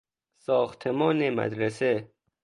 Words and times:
ساختمان 0.39 1.29
مدرسه 1.29 2.11